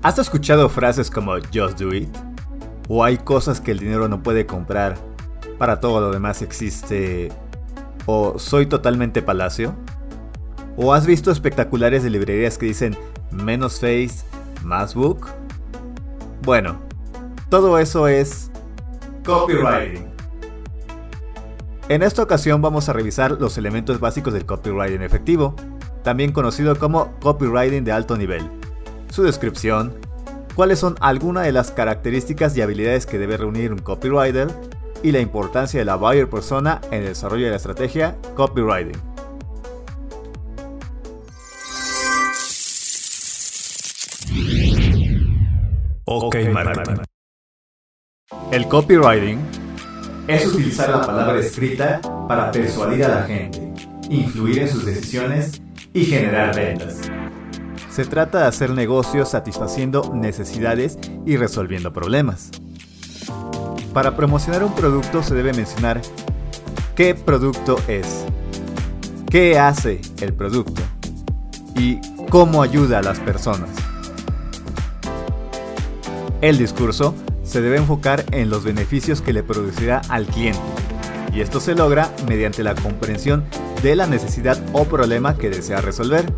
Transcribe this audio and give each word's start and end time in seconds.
¿Has 0.00 0.16
escuchado 0.16 0.68
frases 0.68 1.10
como 1.10 1.34
just 1.52 1.80
do 1.80 1.92
it? 1.92 2.08
¿O 2.88 3.02
hay 3.02 3.18
cosas 3.18 3.60
que 3.60 3.72
el 3.72 3.80
dinero 3.80 4.06
no 4.06 4.22
puede 4.22 4.46
comprar? 4.46 4.96
Para 5.58 5.80
todo 5.80 6.00
lo 6.00 6.12
demás 6.12 6.40
existe... 6.40 7.32
¿O 8.06 8.38
soy 8.38 8.66
totalmente 8.66 9.22
palacio? 9.22 9.74
¿O 10.76 10.94
has 10.94 11.04
visto 11.04 11.32
espectaculares 11.32 12.04
de 12.04 12.10
librerías 12.10 12.56
que 12.56 12.66
dicen 12.66 12.96
menos 13.32 13.80
face, 13.80 14.24
más 14.62 14.94
book? 14.94 15.26
Bueno, 16.42 16.78
todo 17.50 17.76
eso 17.78 18.06
es 18.06 18.52
copywriting. 19.24 20.06
En 21.88 22.02
esta 22.04 22.22
ocasión 22.22 22.62
vamos 22.62 22.88
a 22.88 22.92
revisar 22.92 23.32
los 23.32 23.58
elementos 23.58 23.98
básicos 23.98 24.32
del 24.32 24.46
copywriting 24.46 25.02
efectivo, 25.02 25.56
también 26.04 26.32
conocido 26.32 26.78
como 26.78 27.12
copywriting 27.18 27.82
de 27.82 27.92
alto 27.92 28.16
nivel, 28.16 28.48
su 29.10 29.22
descripción, 29.22 29.94
cuáles 30.54 30.78
son 30.78 30.96
algunas 31.00 31.44
de 31.44 31.52
las 31.52 31.70
características 31.70 32.56
y 32.56 32.62
habilidades 32.62 33.06
que 33.06 33.18
debe 33.18 33.36
reunir 33.36 33.72
un 33.72 33.78
copywriter 33.78 34.48
y 35.02 35.12
la 35.12 35.20
importancia 35.20 35.78
de 35.78 35.84
la 35.84 35.96
buyer 35.96 36.28
persona 36.28 36.80
en 36.90 37.02
el 37.02 37.08
desarrollo 37.08 37.44
de 37.44 37.50
la 37.50 37.56
estrategia 37.56 38.16
copywriting. 38.34 39.00
Ok, 46.04 46.36
marketing. 46.52 47.02
El 48.50 48.66
copywriting 48.66 49.38
es 50.26 50.46
utilizar 50.46 50.90
la 50.90 51.02
palabra 51.02 51.38
escrita 51.38 52.00
para 52.26 52.50
persuadir 52.50 53.04
a 53.04 53.08
la 53.08 53.22
gente, 53.22 53.72
influir 54.10 54.60
en 54.60 54.68
sus 54.68 54.84
decisiones 54.84 55.60
y 55.92 56.04
generar 56.04 56.54
ventas. 56.54 57.00
Se 57.98 58.04
trata 58.04 58.38
de 58.38 58.44
hacer 58.46 58.70
negocios 58.70 59.30
satisfaciendo 59.30 60.12
necesidades 60.14 60.96
y 61.26 61.36
resolviendo 61.36 61.92
problemas. 61.92 62.52
Para 63.92 64.14
promocionar 64.14 64.62
un 64.62 64.72
producto 64.72 65.24
se 65.24 65.34
debe 65.34 65.52
mencionar 65.52 66.00
qué 66.94 67.16
producto 67.16 67.76
es, 67.88 68.24
qué 69.28 69.58
hace 69.58 70.00
el 70.20 70.32
producto 70.32 70.80
y 71.74 71.98
cómo 72.30 72.62
ayuda 72.62 73.00
a 73.00 73.02
las 73.02 73.18
personas. 73.18 73.70
El 76.40 76.56
discurso 76.56 77.16
se 77.42 77.60
debe 77.60 77.78
enfocar 77.78 78.24
en 78.30 78.48
los 78.48 78.62
beneficios 78.62 79.22
que 79.22 79.32
le 79.32 79.42
producirá 79.42 80.02
al 80.08 80.26
cliente, 80.26 80.60
y 81.34 81.40
esto 81.40 81.58
se 81.58 81.74
logra 81.74 82.14
mediante 82.28 82.62
la 82.62 82.76
comprensión 82.76 83.42
de 83.82 83.96
la 83.96 84.06
necesidad 84.06 84.56
o 84.72 84.84
problema 84.84 85.36
que 85.36 85.50
desea 85.50 85.80
resolver, 85.80 86.32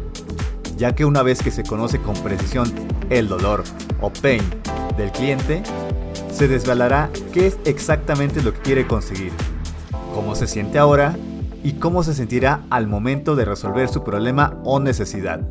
ya 0.80 0.94
que 0.94 1.04
una 1.04 1.22
vez 1.22 1.42
que 1.42 1.50
se 1.50 1.62
conoce 1.62 2.00
con 2.00 2.14
precisión 2.14 2.72
el 3.10 3.28
dolor 3.28 3.64
o 4.00 4.10
pain 4.10 4.42
del 4.96 5.12
cliente, 5.12 5.62
se 6.32 6.48
desvelará 6.48 7.10
qué 7.34 7.48
es 7.48 7.58
exactamente 7.66 8.42
lo 8.42 8.54
que 8.54 8.60
quiere 8.60 8.86
conseguir, 8.86 9.30
cómo 10.14 10.34
se 10.34 10.46
siente 10.46 10.78
ahora 10.78 11.18
y 11.62 11.74
cómo 11.74 12.02
se 12.02 12.14
sentirá 12.14 12.62
al 12.70 12.86
momento 12.86 13.36
de 13.36 13.44
resolver 13.44 13.90
su 13.90 14.02
problema 14.02 14.58
o 14.64 14.80
necesidad. 14.80 15.46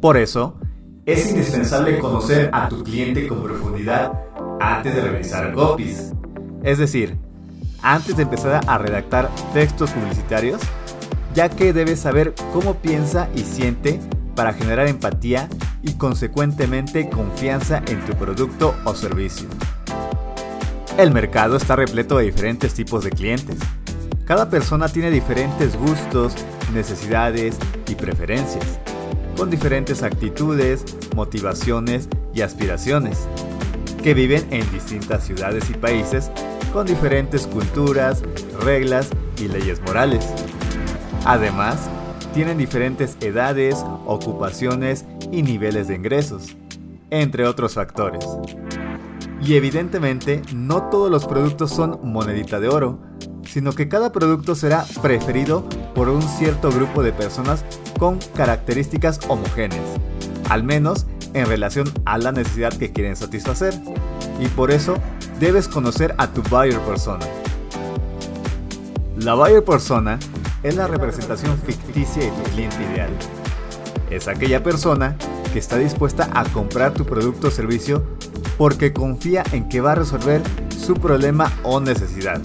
Por 0.00 0.16
eso, 0.16 0.56
es 1.06 1.30
indispensable 1.30 2.00
conocer 2.00 2.50
a 2.52 2.68
tu 2.68 2.82
cliente 2.82 3.28
con 3.28 3.40
profundidad 3.44 4.14
antes 4.60 4.96
de 4.96 5.00
realizar 5.00 5.52
copies. 5.52 6.12
Es 6.64 6.78
decir, 6.78 7.16
antes 7.82 8.16
de 8.16 8.24
empezar 8.24 8.62
a 8.66 8.78
redactar 8.78 9.30
textos 9.52 9.90
publicitarios, 9.90 10.60
ya 11.34 11.48
que 11.48 11.72
debes 11.72 12.00
saber 12.00 12.34
cómo 12.52 12.74
piensa 12.74 13.28
y 13.34 13.40
siente 13.40 14.00
para 14.34 14.52
generar 14.52 14.88
empatía 14.88 15.48
y 15.82 15.94
consecuentemente 15.94 17.08
confianza 17.08 17.82
en 17.86 18.00
tu 18.04 18.14
producto 18.14 18.74
o 18.84 18.94
servicio. 18.94 19.48
El 20.98 21.10
mercado 21.10 21.56
está 21.56 21.76
repleto 21.76 22.18
de 22.18 22.26
diferentes 22.26 22.74
tipos 22.74 23.04
de 23.04 23.10
clientes. 23.10 23.56
Cada 24.26 24.50
persona 24.50 24.88
tiene 24.88 25.10
diferentes 25.10 25.76
gustos, 25.76 26.34
necesidades 26.72 27.56
y 27.88 27.94
preferencias 27.94 28.78
con 29.36 29.50
diferentes 29.50 30.02
actitudes, 30.02 30.84
motivaciones 31.16 32.08
y 32.34 32.42
aspiraciones, 32.42 33.26
que 34.02 34.14
viven 34.14 34.46
en 34.50 34.70
distintas 34.70 35.24
ciudades 35.24 35.70
y 35.70 35.74
países 35.74 36.30
con 36.72 36.86
diferentes 36.86 37.46
culturas, 37.46 38.22
reglas 38.60 39.08
y 39.38 39.48
leyes 39.48 39.80
morales. 39.82 40.28
Además, 41.24 41.88
tienen 42.34 42.58
diferentes 42.58 43.16
edades, 43.20 43.84
ocupaciones 44.06 45.04
y 45.30 45.42
niveles 45.42 45.88
de 45.88 45.96
ingresos, 45.96 46.56
entre 47.10 47.46
otros 47.46 47.74
factores. 47.74 48.26
Y 49.40 49.54
evidentemente, 49.54 50.42
no 50.54 50.84
todos 50.84 51.10
los 51.10 51.26
productos 51.26 51.70
son 51.70 52.00
monedita 52.02 52.58
de 52.58 52.68
oro, 52.68 52.98
sino 53.44 53.72
que 53.72 53.88
cada 53.88 54.12
producto 54.12 54.54
será 54.54 54.84
preferido 55.00 55.64
por 55.94 56.08
un 56.08 56.22
cierto 56.22 56.70
grupo 56.70 57.02
de 57.02 57.12
personas 57.12 57.64
con 57.98 58.18
características 58.34 59.20
homogéneas, 59.28 59.84
al 60.48 60.64
menos 60.64 61.06
en 61.34 61.46
relación 61.46 61.88
a 62.04 62.18
la 62.18 62.32
necesidad 62.32 62.72
que 62.72 62.92
quieren 62.92 63.16
satisfacer, 63.16 63.74
y 64.40 64.48
por 64.48 64.70
eso 64.70 64.96
debes 65.38 65.68
conocer 65.68 66.14
a 66.18 66.28
tu 66.28 66.42
buyer 66.42 66.80
persona. 66.80 67.24
La 69.16 69.34
buyer 69.34 69.64
persona 69.64 70.18
es 70.62 70.76
la 70.76 70.86
representación 70.86 71.58
ficticia 71.58 72.22
de 72.22 72.30
tu 72.30 72.42
cliente 72.50 72.76
ideal. 72.82 73.10
Es 74.10 74.28
aquella 74.28 74.62
persona 74.62 75.16
que 75.52 75.58
está 75.58 75.76
dispuesta 75.76 76.28
a 76.32 76.44
comprar 76.44 76.94
tu 76.94 77.04
producto 77.04 77.48
o 77.48 77.50
servicio 77.50 78.02
porque 78.58 78.92
confía 78.92 79.42
en 79.52 79.68
que 79.68 79.80
va 79.80 79.92
a 79.92 79.96
resolver 79.96 80.42
su 80.76 80.94
problema 80.94 81.50
o 81.62 81.80
necesidad. 81.80 82.40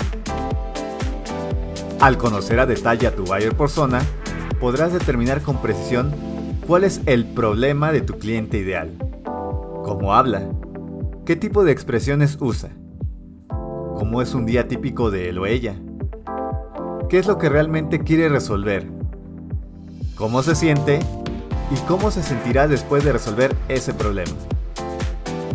Al 2.00 2.18
conocer 2.18 2.60
a 2.60 2.66
detalle 2.66 3.08
a 3.08 3.16
tu 3.16 3.24
buyer 3.24 3.56
persona, 3.56 4.02
podrás 4.60 4.94
determinar 4.94 5.42
con 5.42 5.62
precisión 5.62 6.14
cuál 6.66 6.84
es 6.84 7.02
el 7.06 7.26
problema 7.26 7.92
de 7.92 8.02
tu 8.02 8.18
cliente 8.18 8.58
ideal. 8.58 8.98
¿Cómo 9.84 10.14
habla? 10.14 10.50
¿Qué 11.26 11.36
tipo 11.36 11.64
de 11.64 11.72
expresiones 11.72 12.38
usa? 12.40 12.70
¿Cómo 13.50 14.22
es 14.22 14.34
un 14.34 14.46
día 14.46 14.68
típico 14.68 15.12
de 15.12 15.30
él 15.30 15.40
o 15.40 15.46
ella? 15.46 15.76
¿Qué 17.10 17.20
es 17.20 17.26
lo 17.26 17.38
que 17.38 17.48
realmente 17.48 18.00
quiere 18.00 18.28
resolver? 18.28 18.86
¿Cómo 20.16 20.44
se 20.44 20.56
siente? 20.56 21.00
¿Y 21.72 21.76
cómo 21.88 22.12
se 22.12 22.22
sentirá 22.22 22.68
después 22.68 23.06
de 23.06 23.14
resolver 23.14 23.56
ese 23.70 23.94
problema? 23.94 24.34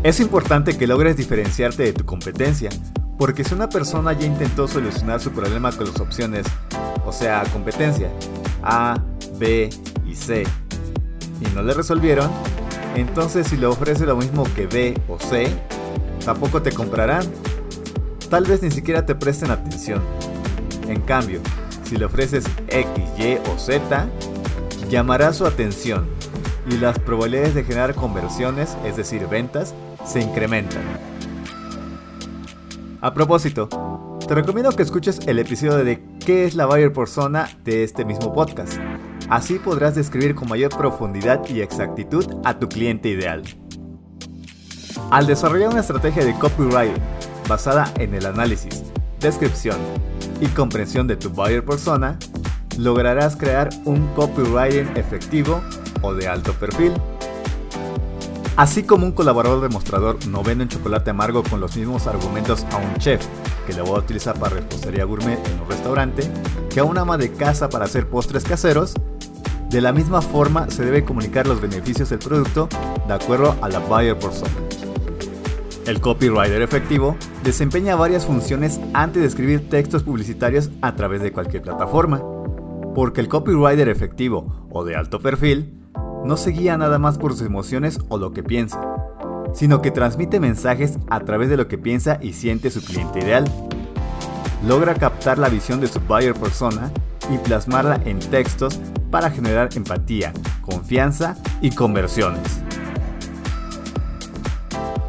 Es 0.03 0.19
importante 0.19 0.79
que 0.79 0.87
logres 0.87 1.19
diferenciarte 1.19 1.83
de 1.83 1.93
tu 1.93 2.07
competencia, 2.07 2.71
porque 3.19 3.45
si 3.45 3.53
una 3.53 3.69
persona 3.69 4.15
ya 4.15 4.27
intentó 4.27 4.67
solucionar 4.67 5.21
su 5.21 5.31
problema 5.33 5.73
con 5.73 5.89
las 5.89 6.01
opciones, 6.01 6.47
o 7.05 7.13
sea, 7.13 7.43
competencia, 7.53 8.09
A, 8.63 8.99
B 9.39 9.69
y 10.07 10.15
C, 10.15 10.45
y 11.39 11.55
no 11.55 11.63
le 11.63 11.75
resolvieron, 11.75 12.31
entonces 12.97 13.47
si 13.47 13.59
le 13.59 13.67
ofrece 13.67 14.07
lo 14.07 14.17
mismo 14.17 14.45
que 14.57 14.67
B 14.67 14.99
o 15.07 15.19
C, 15.19 15.49
tampoco 16.25 16.63
te 16.63 16.73
comprarán. 16.73 17.27
Tal 18.31 18.45
vez 18.45 18.63
ni 18.63 18.71
siquiera 18.71 19.05
te 19.05 19.15
presten 19.15 19.51
atención. 19.51 20.01
En 20.93 21.01
cambio, 21.01 21.41
si 21.85 21.97
le 21.97 22.05
ofreces 22.05 22.45
X, 22.69 22.87
Y 23.17 23.39
o 23.51 23.59
Z, 23.59 24.07
llamará 24.91 25.33
su 25.33 25.47
atención 25.47 26.07
y 26.69 26.77
las 26.77 26.99
probabilidades 26.99 27.55
de 27.55 27.65
generar 27.65 27.95
conversiones, 27.95 28.77
es 28.85 28.97
decir, 28.97 29.27
ventas, 29.27 29.75
se 30.05 30.21
incrementan. 30.21 30.83
A 33.01 33.15
propósito, 33.15 33.71
te 34.29 34.35
recomiendo 34.35 34.71
que 34.73 34.83
escuches 34.83 35.21
el 35.27 35.39
episodio 35.39 35.83
de 35.83 36.03
¿Qué 36.27 36.45
es 36.45 36.55
la 36.55 36.67
buyer 36.67 36.93
persona? 36.93 37.49
de 37.65 37.85
este 37.85 38.05
mismo 38.05 38.35
podcast. 38.35 38.75
Así 39.31 39.59
podrás 39.59 39.95
describir 39.95 40.35
con 40.35 40.51
mayor 40.51 40.77
profundidad 40.77 41.41
y 41.49 41.63
exactitud 41.63 42.27
a 42.45 42.59
tu 42.59 42.69
cliente 42.69 43.09
ideal. 43.09 43.43
Al 45.11 45.27
desarrollar 45.27 45.71
una 45.71 45.81
estrategia 45.81 46.23
de 46.23 46.35
copywriting 46.35 47.03
basada 47.49 47.91
en 47.97 48.13
el 48.13 48.27
análisis, 48.27 48.92
descripción 49.23 49.79
y 50.41 50.47
comprensión 50.49 51.07
de 51.07 51.17
tu 51.17 51.31
buyer 51.31 51.65
persona, 51.65 52.19
lograrás 52.77 53.37
crear 53.37 53.71
un 53.85 54.07
copywriting 54.15 54.97
efectivo 54.97 55.63
o 56.03 56.13
de 56.15 56.29
alto 56.29 56.53
perfil 56.55 56.93
Así 58.57 58.83
como 58.83 59.07
un 59.07 59.13
colaborador 59.13 59.63
demostrador 59.63 60.27
no 60.27 60.43
vende 60.43 60.65
un 60.65 60.69
chocolate 60.69 61.09
amargo 61.09 61.43
con 61.43 61.59
los 61.59 61.75
mismos 61.75 62.07
argumentos 62.07 62.67
a 62.71 62.77
un 62.77 62.97
chef 62.97 63.25
que 63.67 63.73
lo 63.73 63.87
va 63.87 63.97
a 63.97 64.01
utilizar 64.01 64.39
para 64.39 64.57
repostería 64.57 65.05
gourmet 65.05 65.39
en 65.47 65.61
un 65.61 65.69
restaurante, 65.71 66.31
que 66.69 66.81
a 66.81 66.85
una 66.85 67.01
ama 67.01 67.17
de 67.17 67.33
casa 67.33 67.71
para 67.71 67.87
hacer 67.87 68.09
postres 68.09 68.45
caseros, 68.45 68.93
de 69.71 69.81
la 69.81 69.93
misma 69.93 70.21
forma 70.21 70.69
se 70.69 70.85
debe 70.85 71.03
comunicar 71.03 71.47
los 71.47 71.63
beneficios 71.63 72.11
del 72.11 72.19
producto 72.19 72.69
de 73.09 73.15
acuerdo 73.15 73.57
a 73.63 73.71
la 73.71 73.79
buyer 73.79 74.19
persona. 74.19 74.53
El 75.87 76.01
copywriter 76.03 76.61
efectivo 76.61 77.17
desempeña 77.43 77.97
varias 77.97 78.25
funciones 78.25 78.79
antes 78.95 79.23
de 79.23 79.29
escribir 79.29 79.69
textos 79.69 80.03
publicitarios 80.05 80.71
a 80.81 80.95
través 80.95 81.23
de 81.23 81.33
cualquier 81.33 81.63
plataforma, 81.63 82.23
porque 82.95 83.21
el 83.21 83.29
copywriter 83.29 83.89
efectivo 83.89 84.69
o 84.71 84.85
de 84.85 84.95
alto 84.95 85.21
perfil 85.21 85.79
no 86.25 86.37
se 86.37 86.51
guía 86.51 86.79
nada 86.79 86.99
más 86.99 87.19
por 87.19 87.33
sus 87.33 87.43
emociones 87.43 87.99
o 88.09 88.19
lo 88.19 88.33
que 88.33 88.45
piensa, 88.45 88.81
sino 89.55 89.83
que 89.83 89.91
transmite 89.91 90.39
mensajes 90.39 90.99
a 91.11 91.21
través 91.21 91.49
de 91.49 91.57
lo 91.57 91.67
que 91.67 91.79
piensa 91.79 92.19
y 92.23 92.35
siente 92.35 92.71
su 92.71 92.85
cliente 92.85 93.19
ideal. 93.19 93.45
Logra 94.67 94.95
captar 94.95 95.39
la 95.39 95.49
visión 95.49 95.81
de 95.81 95.89
su 95.89 95.99
buyer 96.01 96.35
persona 96.35 96.93
y 97.33 97.39
plasmarla 97.39 98.01
en 98.05 98.21
textos 98.21 98.79
para 99.11 99.31
generar 99.31 99.71
empatía, 99.75 100.33
confianza 100.61 101.37
y 101.61 101.71
conversiones. 101.71 102.61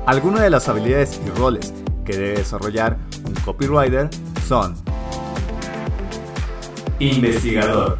Algunas 0.07 0.41
de 0.41 0.49
las 0.49 0.67
habilidades 0.67 1.21
y 1.25 1.29
roles 1.37 1.73
que 2.03 2.13
debe 2.13 2.37
desarrollar 2.37 2.97
un 3.25 3.33
copywriter 3.45 4.09
son 4.47 4.75
Investigador. 6.99 7.97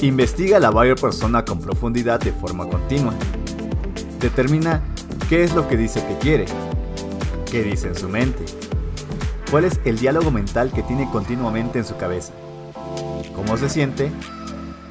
Investiga 0.00 0.58
la 0.60 0.70
buyer 0.70 0.94
persona 0.94 1.44
con 1.44 1.60
profundidad 1.60 2.20
de 2.20 2.32
forma 2.32 2.68
continua. 2.68 3.12
Determina 4.20 4.82
qué 5.28 5.44
es 5.44 5.54
lo 5.54 5.68
que 5.68 5.76
dice 5.76 6.04
que 6.06 6.16
quiere, 6.18 6.46
qué 7.50 7.62
dice 7.62 7.88
en 7.88 7.96
su 7.96 8.08
mente, 8.08 8.44
cuál 9.50 9.64
es 9.64 9.80
el 9.84 9.98
diálogo 9.98 10.30
mental 10.30 10.70
que 10.72 10.82
tiene 10.82 11.10
continuamente 11.10 11.78
en 11.78 11.84
su 11.84 11.96
cabeza, 11.96 12.32
cómo 13.34 13.56
se 13.56 13.68
siente 13.68 14.10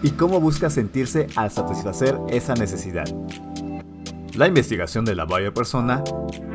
y 0.04 0.12
cómo 0.12 0.40
busca 0.40 0.70
sentirse 0.70 1.28
al 1.36 1.52
satisfacer 1.52 2.18
esa 2.30 2.54
necesidad. 2.54 3.06
La 4.38 4.46
investigación 4.46 5.04
de 5.04 5.16
la 5.16 5.26
buyer 5.26 5.52
persona 5.52 6.04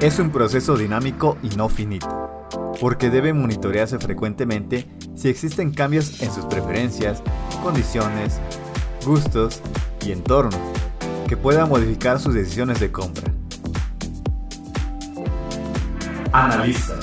es 0.01 0.21
un 0.21 0.31
proceso 0.31 0.77
dinámico 0.77 1.37
y 1.43 1.49
no 1.57 1.69
finito, 1.69 2.47
porque 2.81 3.11
debe 3.11 3.33
monitorearse 3.33 3.99
frecuentemente 3.99 4.87
si 5.17 5.29
existen 5.29 5.73
cambios 5.73 6.23
en 6.23 6.33
sus 6.33 6.45
preferencias, 6.45 7.25
condiciones, 7.61 8.39
gustos 9.05 9.61
y 10.07 10.13
entorno 10.13 10.57
que 11.27 11.37
puedan 11.37 11.69
modificar 11.69 12.21
sus 12.21 12.35
decisiones 12.35 12.79
de 12.79 12.93
compra. 12.93 13.33
Analiza. 16.31 16.95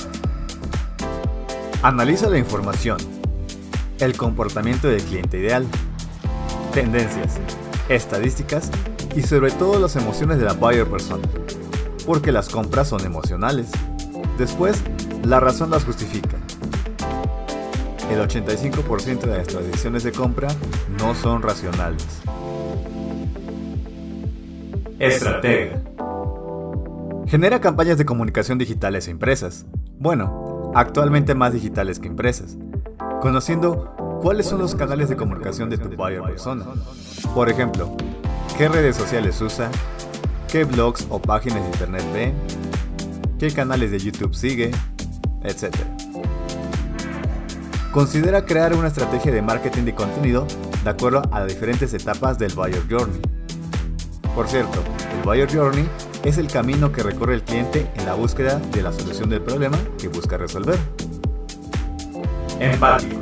Analiza 1.82 2.30
la 2.30 2.38
información, 2.38 2.96
el 3.98 4.16
comportamiento 4.16 4.88
del 4.88 5.02
cliente 5.02 5.40
ideal, 5.40 5.66
tendencias, 6.72 7.38
estadísticas 7.90 8.70
y 9.14 9.22
sobre 9.22 9.50
todo 9.50 9.78
las 9.78 9.96
emociones 9.96 10.38
de 10.38 10.44
la 10.44 10.52
buyer 10.52 10.86
persona, 10.86 11.26
porque 12.06 12.32
las 12.32 12.48
compras 12.48 12.88
son 12.88 13.04
emocionales. 13.04 13.70
Después, 14.38 14.82
la 15.24 15.40
razón 15.40 15.70
las 15.70 15.84
justifica. 15.84 16.36
El 18.10 18.20
85% 18.20 19.20
de 19.20 19.36
nuestras 19.36 19.64
decisiones 19.64 20.02
de 20.02 20.12
compra 20.12 20.48
no 20.98 21.14
son 21.14 21.42
racionales. 21.42 22.04
Estratega. 24.98 25.80
Genera 27.26 27.60
campañas 27.60 27.96
de 27.96 28.04
comunicación 28.04 28.58
digitales 28.58 29.06
e 29.06 29.12
impresas. 29.12 29.64
Bueno, 29.98 30.72
actualmente 30.74 31.34
más 31.34 31.52
digitales 31.52 32.00
que 32.00 32.08
impresas. 32.08 32.56
Conociendo 33.20 33.94
cuáles 34.20 34.46
son 34.46 34.58
los 34.58 34.74
canales 34.74 35.08
de 35.08 35.16
comunicación 35.16 35.70
de 35.70 35.78
tu 35.78 35.88
buyer 35.90 36.22
persona. 36.22 36.66
Por 37.34 37.48
ejemplo, 37.48 37.96
qué 38.60 38.68
redes 38.68 38.94
sociales 38.94 39.40
usa, 39.40 39.70
qué 40.46 40.64
blogs 40.64 41.06
o 41.08 41.18
páginas 41.18 41.62
de 41.62 41.70
internet 41.70 42.04
ve, 42.12 42.34
qué 43.38 43.50
canales 43.54 43.90
de 43.90 43.98
YouTube 43.98 44.34
sigue, 44.34 44.70
etc. 45.44 45.74
Considera 47.90 48.44
crear 48.44 48.74
una 48.74 48.88
estrategia 48.88 49.32
de 49.32 49.40
marketing 49.40 49.84
de 49.84 49.94
contenido 49.94 50.46
de 50.84 50.90
acuerdo 50.90 51.22
a 51.32 51.40
las 51.40 51.48
diferentes 51.48 51.94
etapas 51.94 52.38
del 52.38 52.52
Buyer 52.52 52.82
Journey. 52.86 53.22
Por 54.34 54.46
cierto, 54.46 54.84
el 55.16 55.22
Buyer 55.24 55.50
Journey 55.50 55.88
es 56.24 56.36
el 56.36 56.48
camino 56.48 56.92
que 56.92 57.02
recorre 57.02 57.36
el 57.36 57.42
cliente 57.42 57.90
en 57.94 58.04
la 58.04 58.12
búsqueda 58.12 58.58
de 58.58 58.82
la 58.82 58.92
solución 58.92 59.30
del 59.30 59.40
problema 59.40 59.78
que 59.96 60.08
busca 60.08 60.36
resolver. 60.36 60.78
Empático. 62.58 63.19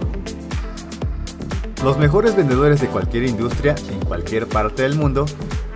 Los 1.84 1.96
mejores 1.96 2.34
vendedores 2.34 2.80
de 2.80 2.88
cualquier 2.88 3.24
industria 3.24 3.76
en 3.90 4.00
cualquier 4.00 4.48
parte 4.48 4.82
del 4.82 4.96
mundo 4.96 5.26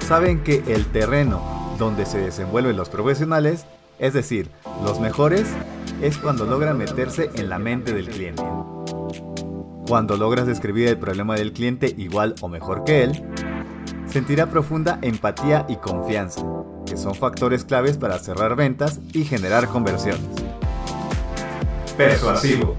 saben 0.01 0.43
que 0.43 0.65
el 0.67 0.87
terreno 0.87 1.41
donde 1.79 2.07
se 2.07 2.19
desenvuelven 2.19 2.77
los 2.77 2.89
profesionales, 2.89 3.67
es 4.01 4.13
decir, 4.13 4.51
los 4.85 4.99
mejores, 4.99 5.47
es 6.03 6.19
cuando 6.19 6.45
logran 6.45 6.77
meterse 6.77 7.31
en 7.37 7.49
la 7.49 7.61
mente 7.61 7.95
del 7.95 8.09
cliente. 8.09 8.43
Cuando 9.87 10.17
logras 10.17 10.47
describir 10.47 10.89
el 10.89 10.99
problema 10.99 11.37
del 11.37 11.53
cliente 11.53 11.95
igual 11.97 12.35
o 12.41 12.49
mejor 12.49 12.83
que 12.83 13.05
él, 13.05 13.23
sentirá 14.07 14.47
profunda 14.47 14.99
empatía 15.03 15.67
y 15.69 15.77
confianza, 15.77 16.43
que 16.85 16.97
son 16.97 17.15
factores 17.15 17.65
claves 17.65 17.97
para 17.97 18.19
cerrar 18.19 18.57
ventas 18.57 19.01
y 19.13 19.25
generar 19.25 19.69
conversiones. 19.69 20.27
Persuasivo. 21.97 22.77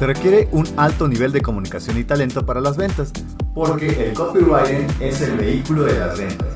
Se 0.00 0.06
requiere 0.06 0.48
un 0.52 0.66
alto 0.78 1.06
nivel 1.08 1.30
de 1.30 1.42
comunicación 1.42 1.98
y 1.98 2.04
talento 2.04 2.46
para 2.46 2.62
las 2.62 2.78
ventas, 2.78 3.12
porque 3.52 4.06
el 4.06 4.14
copywriting 4.14 4.86
es 4.98 5.20
el 5.20 5.36
vehículo 5.36 5.82
de 5.82 5.98
las 5.98 6.16
ventas, 6.16 6.48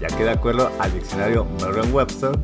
ya 0.00 0.06
que 0.06 0.22
de 0.22 0.30
acuerdo 0.30 0.70
al 0.78 0.92
diccionario 0.92 1.44
Merriam-Webster, 1.60 2.38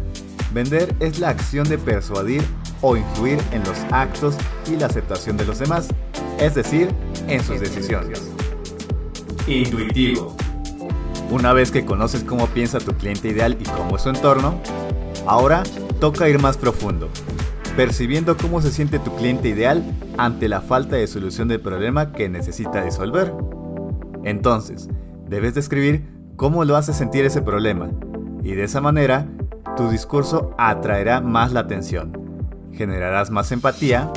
vender 0.52 0.92
es 0.98 1.20
la 1.20 1.28
acción 1.28 1.68
de 1.68 1.78
persuadir 1.78 2.42
o 2.80 2.96
influir 2.96 3.38
en 3.52 3.62
los 3.62 3.78
actos 3.92 4.34
y 4.68 4.74
la 4.74 4.86
aceptación 4.86 5.36
de 5.36 5.46
los 5.46 5.60
demás, 5.60 5.86
es 6.40 6.56
decir, 6.56 6.92
en 7.28 7.44
sus 7.44 7.60
decisiones. 7.60 8.20
Intuitivo. 9.46 10.34
Una 11.30 11.52
vez 11.52 11.70
que 11.70 11.84
conoces 11.84 12.24
cómo 12.24 12.48
piensa 12.48 12.80
tu 12.80 12.92
cliente 12.94 13.28
ideal 13.28 13.56
y 13.60 13.62
cómo 13.66 13.94
es 13.94 14.02
su 14.02 14.08
entorno, 14.08 14.60
ahora 15.28 15.62
toca 16.00 16.28
ir 16.28 16.40
más 16.40 16.56
profundo 16.56 17.08
percibiendo 17.72 18.36
cómo 18.36 18.60
se 18.60 18.70
siente 18.70 18.98
tu 18.98 19.14
cliente 19.16 19.48
ideal 19.48 19.82
ante 20.18 20.48
la 20.48 20.60
falta 20.60 20.96
de 20.96 21.06
solución 21.06 21.48
del 21.48 21.60
problema 21.60 22.12
que 22.12 22.28
necesita 22.28 22.82
resolver. 22.82 23.32
Entonces, 24.24 24.88
debes 25.28 25.54
describir 25.54 26.06
cómo 26.36 26.64
lo 26.64 26.76
hace 26.76 26.92
sentir 26.92 27.24
ese 27.24 27.42
problema, 27.42 27.90
y 28.42 28.52
de 28.52 28.64
esa 28.64 28.80
manera, 28.80 29.26
tu 29.76 29.90
discurso 29.90 30.54
atraerá 30.58 31.20
más 31.20 31.52
la 31.52 31.60
atención, 31.60 32.12
generarás 32.72 33.30
más 33.30 33.52
empatía, 33.52 34.10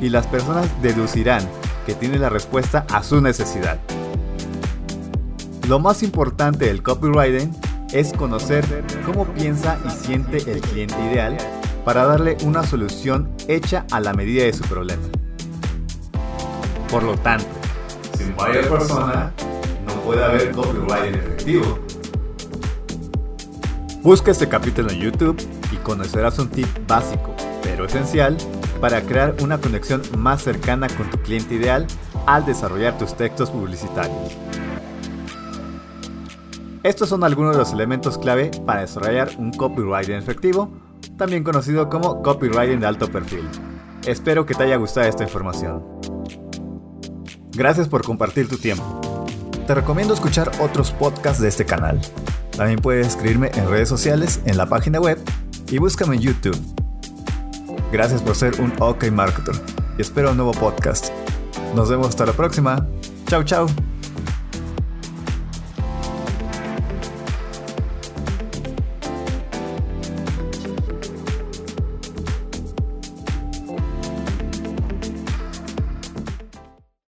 y 0.00 0.08
las 0.08 0.26
personas 0.26 0.68
deducirán 0.82 1.42
que 1.86 1.94
tiene 1.94 2.18
la 2.18 2.28
respuesta 2.28 2.86
a 2.92 3.02
su 3.02 3.20
necesidad. 3.20 3.78
Lo 5.68 5.78
más 5.78 6.02
importante 6.02 6.66
del 6.66 6.82
copywriting 6.82 7.50
es 7.92 8.12
conocer 8.12 8.64
cómo 9.06 9.24
piensa 9.24 9.78
y 9.86 9.90
siente 9.90 10.38
el 10.50 10.60
cliente 10.60 10.96
ideal 11.10 11.36
para 11.84 12.06
darle 12.06 12.36
una 12.44 12.62
solución 12.62 13.30
hecha 13.48 13.86
a 13.90 14.00
la 14.00 14.14
medida 14.14 14.44
de 14.44 14.52
su 14.52 14.64
problema. 14.64 15.02
Por 16.90 17.02
lo 17.02 17.16
tanto, 17.16 17.46
sin 18.16 18.34
buyer 18.34 18.68
persona, 18.68 19.32
no 19.86 19.92
puede 20.02 20.24
haber 20.24 20.52
copywriting 20.52 21.14
efectivo. 21.14 21.78
Busca 24.02 24.30
este 24.30 24.48
capítulo 24.48 24.90
en 24.90 25.00
YouTube 25.00 25.36
y 25.72 25.76
conocerás 25.76 26.38
un 26.38 26.48
tip 26.48 26.68
básico, 26.86 27.34
pero 27.62 27.86
esencial, 27.86 28.36
para 28.80 29.02
crear 29.02 29.34
una 29.42 29.58
conexión 29.58 30.02
más 30.18 30.42
cercana 30.42 30.88
con 30.88 31.10
tu 31.10 31.18
cliente 31.18 31.54
ideal 31.54 31.86
al 32.26 32.44
desarrollar 32.44 32.96
tus 32.98 33.14
textos 33.14 33.50
publicitarios. 33.50 34.36
Estos 36.82 37.08
son 37.08 37.24
algunos 37.24 37.52
de 37.52 37.58
los 37.58 37.72
elementos 37.72 38.18
clave 38.18 38.50
para 38.66 38.82
desarrollar 38.82 39.30
un 39.38 39.52
copywriting 39.52 40.16
efectivo 40.16 40.70
también 41.16 41.44
conocido 41.44 41.88
como 41.88 42.22
copywriting 42.22 42.80
de 42.80 42.86
alto 42.86 43.10
perfil. 43.10 43.48
Espero 44.06 44.44
que 44.44 44.54
te 44.54 44.64
haya 44.64 44.76
gustado 44.76 45.08
esta 45.08 45.24
información. 45.24 45.82
Gracias 47.52 47.88
por 47.88 48.02
compartir 48.02 48.48
tu 48.48 48.56
tiempo. 48.58 49.00
Te 49.66 49.74
recomiendo 49.74 50.12
escuchar 50.12 50.50
otros 50.60 50.90
podcasts 50.90 51.40
de 51.40 51.48
este 51.48 51.64
canal. 51.64 52.00
También 52.56 52.80
puedes 52.80 53.08
escribirme 53.08 53.50
en 53.54 53.68
redes 53.68 53.88
sociales, 53.88 54.40
en 54.44 54.56
la 54.56 54.66
página 54.66 55.00
web 55.00 55.18
y 55.70 55.78
búscame 55.78 56.16
en 56.16 56.22
YouTube. 56.22 56.58
Gracias 57.92 58.22
por 58.22 58.34
ser 58.34 58.60
un 58.60 58.72
OK 58.80 59.10
Marketer 59.10 59.54
y 59.96 60.02
espero 60.02 60.32
un 60.32 60.36
nuevo 60.36 60.52
podcast. 60.52 61.10
Nos 61.74 61.88
vemos 61.88 62.08
hasta 62.08 62.26
la 62.26 62.32
próxima. 62.32 62.86
Chao, 63.26 63.42
chao. 63.42 63.93